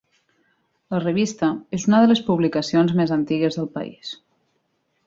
[0.93, 1.49] La revista
[1.79, 4.21] és una de les publicacions més antigues del país.